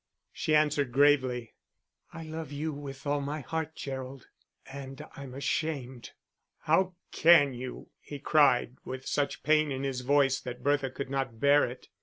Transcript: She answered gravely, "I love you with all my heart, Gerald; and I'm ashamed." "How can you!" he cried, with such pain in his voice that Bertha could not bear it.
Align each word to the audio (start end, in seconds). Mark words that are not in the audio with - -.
She 0.33 0.55
answered 0.55 0.91
gravely, 0.91 1.53
"I 2.11 2.23
love 2.23 2.51
you 2.51 2.73
with 2.73 3.05
all 3.05 3.21
my 3.21 3.41
heart, 3.41 3.75
Gerald; 3.75 4.25
and 4.65 5.05
I'm 5.15 5.35
ashamed." 5.35 6.13
"How 6.61 6.95
can 7.11 7.53
you!" 7.53 7.91
he 7.99 8.17
cried, 8.17 8.77
with 8.83 9.05
such 9.05 9.43
pain 9.43 9.71
in 9.71 9.83
his 9.83 10.01
voice 10.01 10.39
that 10.39 10.63
Bertha 10.63 10.89
could 10.89 11.11
not 11.11 11.39
bear 11.39 11.69
it. 11.69 11.89